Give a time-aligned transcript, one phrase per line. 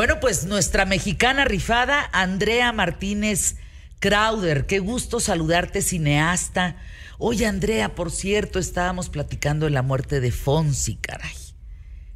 [0.00, 3.56] Bueno, pues nuestra mexicana rifada, Andrea Martínez
[3.98, 4.64] Crowder.
[4.64, 6.76] Qué gusto saludarte, cineasta.
[7.18, 11.36] Oye, Andrea, por cierto, estábamos platicando de la muerte de Fonsi, caray.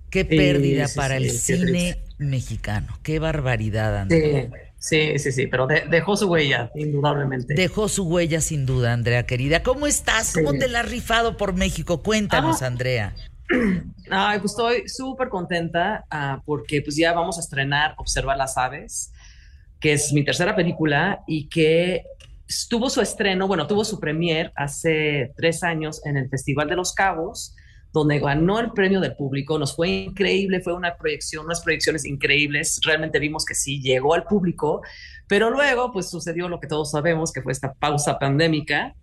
[0.09, 2.99] Qué pérdida para el cine mexicano.
[3.03, 4.49] Qué barbaridad, Andrea.
[4.79, 7.53] Sí, sí, sí, pero dejó su huella, indudablemente.
[7.53, 9.63] Dejó su huella, sin duda, Andrea, querida.
[9.63, 10.33] ¿Cómo estás?
[10.33, 12.03] ¿Cómo te la has rifado por México?
[12.03, 12.67] Cuéntanos, ah.
[12.67, 13.15] Andrea.
[14.11, 19.13] Ay, pues estoy súper contenta ah, porque pues ya vamos a estrenar Observa las aves,
[19.81, 22.05] que es mi tercera película y que
[22.69, 26.93] tuvo su estreno, bueno, tuvo su premier hace tres años en el Festival de los
[26.93, 27.55] Cabos
[27.95, 29.57] donde ganó el premio del público.
[29.57, 32.81] Nos fue increíble, fue una proyección, unas proyecciones increíbles.
[32.85, 34.83] Realmente vimos que sí llegó al público,
[35.29, 38.97] pero luego pues sucedió lo que todos sabemos, que fue esta pausa pandémica.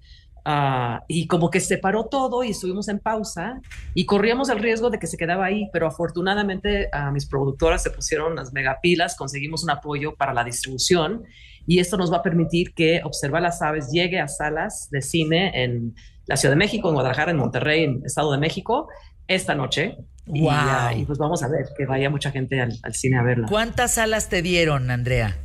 [0.43, 3.61] Ah, y como que se paró todo y estuvimos en pausa
[3.93, 7.91] y corríamos el riesgo de que se quedaba ahí, pero afortunadamente a mis productoras se
[7.91, 11.25] pusieron las megapilas, conseguimos un apoyo para la distribución
[11.67, 15.63] y esto nos va a permitir que Observar las Aves llegue a salas de cine
[15.63, 15.93] en
[16.25, 18.87] la Ciudad de México, en Guadalajara, en Monterrey, en Estado de México,
[19.27, 19.98] esta noche.
[20.26, 20.98] Wow.
[20.98, 23.48] Y, pues vamos a ver, que vaya mucha gente al, cine a verla.
[23.49, 25.37] ¿Cuántas salas te dieron, Andrea?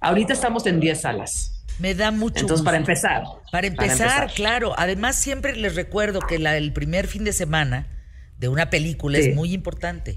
[0.00, 1.59] Ahorita estamos en 10 salas.
[1.80, 3.24] Me da mucho Entonces, para empezar.
[3.50, 4.74] Para empezar, claro.
[4.76, 7.88] Además, siempre les recuerdo que la, el primer fin de semana
[8.38, 10.14] de una película es muy importante.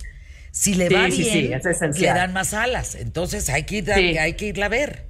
[0.51, 1.59] Si le va bien,
[1.99, 2.95] le dan más salas.
[2.95, 5.07] Entonces hay que, ir hay que irla a ver.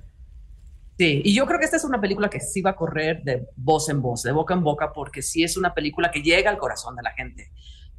[0.97, 3.47] Sí, y yo creo que esta es una película que sí va a correr de
[3.55, 6.57] voz en voz, de boca en boca, porque sí es una película que llega al
[6.57, 7.51] corazón de la gente.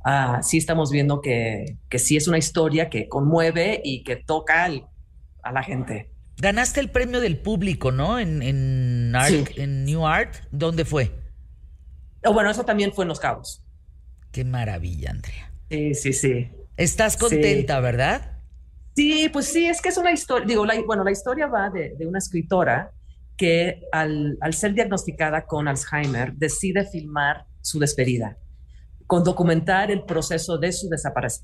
[0.04, 4.64] Ah, sí estamos viendo que, que, sí es una historia que conmueve y que toca
[4.64, 6.13] a la gente.
[6.38, 8.18] Ganaste el premio del público, ¿no?
[8.18, 9.12] En, en,
[9.56, 10.34] en New Art.
[10.50, 11.12] ¿Dónde fue?
[12.24, 13.62] Oh, bueno, eso también fue en Los Cabos.
[14.32, 15.52] Qué maravilla, Andrea.
[15.70, 16.48] Sí, sí, sí.
[16.76, 18.34] Estás contenta, ¿verdad?
[18.96, 22.18] Sí, pues sí, es que es una historia, digo, bueno, la historia va de, una
[22.18, 22.92] escritora
[23.36, 28.38] que al, ser diagnosticada con Alzheimer decide filmar su despedida,
[29.06, 30.88] con documentar el proceso de su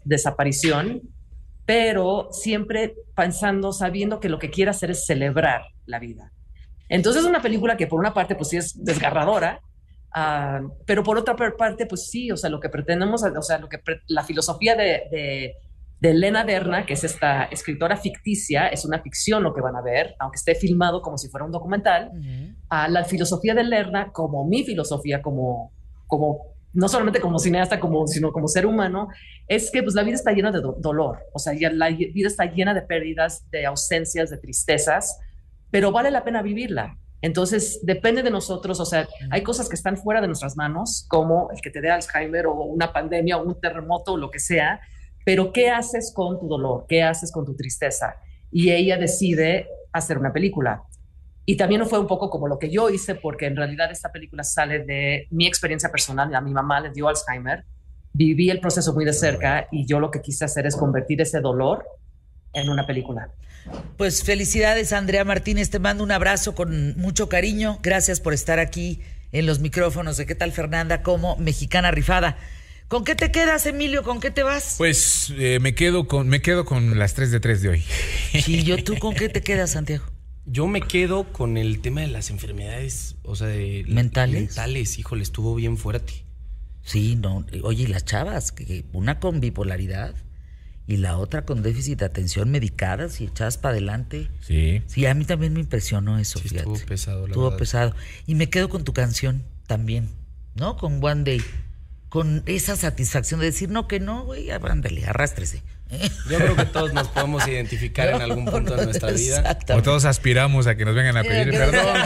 [0.05, 1.03] desaparición,
[1.70, 6.32] pero siempre pensando, sabiendo que lo que quiere hacer es celebrar la vida.
[6.88, 9.60] Entonces es una película que por una parte pues sí es desgarradora,
[10.12, 13.69] ah, pero por otra parte pues sí, o sea, lo que pretendemos, o sea, lo
[13.69, 15.54] que la filosofía de
[16.00, 19.82] de Elena Derna, que es esta escritora ficticia, es una ficción lo que van a
[19.82, 22.10] ver, aunque esté filmado como si fuera un documental,
[22.70, 25.72] a la filosofía de Lerna como mi filosofía, como,
[26.06, 26.38] como
[26.72, 29.08] no solamente como cineasta, como, sino como ser humano,
[29.48, 32.44] es que pues, la vida está llena de dolor, o sea, ya la vida está
[32.47, 35.19] llena de pérdidas, de ausencias, de tristezas,
[35.70, 36.97] pero vale la pena vivirla.
[37.22, 41.50] Entonces, depende de nosotros, o sea, hay cosas que están fuera de nuestras manos, como
[41.50, 44.81] el que te dé Alzheimer o una pandemia o un terremoto o lo que sea,
[45.25, 46.87] pero ¿qué haces con tu dolor?
[46.88, 48.16] ¿Qué haces con tu tristeza?
[48.50, 50.82] Y ella decide hacer una película.
[51.50, 54.44] Y también fue un poco como lo que yo hice, porque en realidad esta película
[54.44, 56.33] sale de mi experiencia personal.
[56.33, 57.65] A mi mamá le dio Alzheimer,
[58.12, 61.41] viví el proceso muy de cerca y yo lo que quise hacer es convertir ese
[61.41, 61.84] dolor
[62.53, 63.33] en una película.
[63.97, 65.71] Pues felicidades, Andrea Martínez.
[65.71, 67.81] Te mando un abrazo con mucho cariño.
[67.82, 71.03] Gracias por estar aquí en los micrófonos de ¿Qué tal, Fernanda?
[71.03, 72.38] Como mexicana rifada.
[72.87, 74.05] ¿Con qué te quedas, Emilio?
[74.05, 74.77] ¿Con qué te vas?
[74.78, 77.84] Pues eh, me quedo con me quedo con las 3 de 3 de hoy.
[78.47, 80.05] ¿Y yo tú con qué te quedas, Santiago?
[80.47, 84.43] Yo me quedo con el tema de las enfermedades, o sea, de mentales.
[84.43, 86.25] Mentales, híjole, estuvo bien fuerte.
[86.83, 87.47] Sí, no.
[87.62, 90.15] Oye, y las chavas, que una con bipolaridad
[90.87, 94.29] y la otra con déficit de atención medicadas y echadas para adelante.
[94.41, 94.83] Sí.
[94.87, 97.95] Sí, a mí también me impresionó eso, sí, Estuvo pesado, la Estuvo pesado.
[98.27, 100.09] Y me quedo con tu canción también,
[100.55, 100.77] ¿no?
[100.77, 101.41] Con One Day
[102.10, 105.62] con esa satisfacción de decir, no, que no, güey, ándale, arrástrese.
[106.28, 109.59] Yo creo que todos nos podemos identificar en algún punto de nuestra vida.
[109.75, 111.97] O todos aspiramos a que nos vengan a pedir perdón,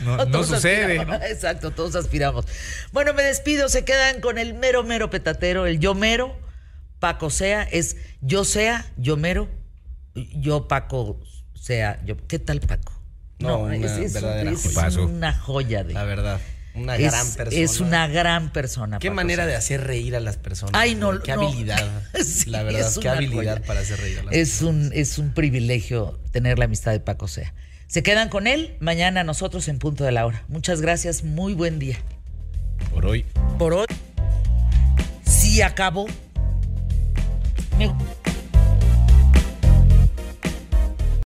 [0.00, 0.96] pero no, sucede.
[1.30, 2.46] Exacto, todos aspiramos.
[2.92, 6.34] Bueno, me despido, se quedan con el mero, mero petatero, el yo mero,
[6.98, 9.50] Paco sea, es yo sea, yo mero,
[10.14, 11.20] yo Paco
[11.54, 12.16] sea, yo.
[12.26, 12.92] ¿Qué tal, Paco?
[13.38, 15.92] No, una es, verdadera es una joya de.
[15.92, 16.40] La verdad.
[16.76, 17.62] Una gran persona.
[17.62, 18.98] Es una gran persona.
[18.98, 20.74] Qué manera de hacer reír a las personas.
[20.74, 21.78] Ay, no, Qué habilidad.
[22.46, 26.58] la verdad, qué habilidad para hacer reír a las es Un, es un privilegio tener
[26.58, 27.54] la amistad de Paco Sea.
[27.86, 30.44] Se quedan con él mañana nosotros en punto de la hora.
[30.48, 31.98] Muchas gracias, muy buen día.
[32.92, 33.24] Por hoy.
[33.58, 33.86] Por hoy.
[35.24, 36.06] Sí acabó.
[37.78, 37.94] Me...